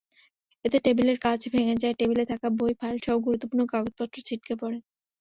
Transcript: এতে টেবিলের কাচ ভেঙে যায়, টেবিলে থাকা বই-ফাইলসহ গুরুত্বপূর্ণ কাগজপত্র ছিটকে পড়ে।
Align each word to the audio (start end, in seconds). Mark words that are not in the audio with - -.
এতে 0.65 0.77
টেবিলের 0.85 1.17
কাচ 1.19 1.41
ভেঙে 1.53 1.75
যায়, 1.81 1.95
টেবিলে 1.99 2.23
থাকা 2.31 2.47
বই-ফাইলসহ 2.59 3.15
গুরুত্বপূর্ণ 3.25 3.61
কাগজপত্র 3.73 4.17
ছিটকে 4.27 4.53
পড়ে। 4.61 4.77